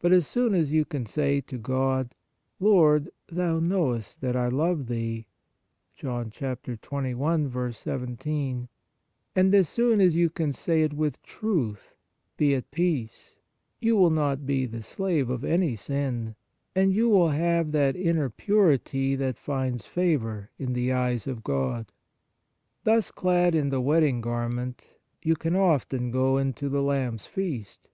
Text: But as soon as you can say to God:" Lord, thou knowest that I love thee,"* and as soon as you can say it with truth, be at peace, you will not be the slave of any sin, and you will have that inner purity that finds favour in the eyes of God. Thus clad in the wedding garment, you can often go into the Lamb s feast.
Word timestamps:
But 0.00 0.10
as 0.10 0.26
soon 0.26 0.52
as 0.52 0.72
you 0.72 0.84
can 0.84 1.06
say 1.06 1.40
to 1.42 1.56
God:" 1.56 2.16
Lord, 2.58 3.10
thou 3.28 3.60
knowest 3.60 4.20
that 4.20 4.34
I 4.34 4.48
love 4.48 4.88
thee,"* 4.88 5.28
and 6.02 6.34
as 6.34 6.88
soon 9.62 10.00
as 10.00 10.14
you 10.16 10.28
can 10.30 10.52
say 10.52 10.82
it 10.82 10.92
with 10.92 11.22
truth, 11.22 11.94
be 12.36 12.52
at 12.56 12.70
peace, 12.72 13.38
you 13.78 13.94
will 13.96 14.10
not 14.10 14.44
be 14.44 14.66
the 14.66 14.82
slave 14.82 15.30
of 15.30 15.44
any 15.44 15.76
sin, 15.76 16.34
and 16.74 16.92
you 16.92 17.08
will 17.08 17.28
have 17.28 17.70
that 17.70 17.94
inner 17.94 18.30
purity 18.30 19.14
that 19.14 19.38
finds 19.38 19.86
favour 19.86 20.50
in 20.58 20.72
the 20.72 20.90
eyes 20.92 21.28
of 21.28 21.44
God. 21.44 21.92
Thus 22.82 23.12
clad 23.12 23.54
in 23.54 23.68
the 23.68 23.80
wedding 23.80 24.20
garment, 24.20 24.94
you 25.22 25.36
can 25.36 25.54
often 25.54 26.10
go 26.10 26.38
into 26.38 26.68
the 26.68 26.82
Lamb 26.82 27.14
s 27.14 27.28
feast. 27.28 27.88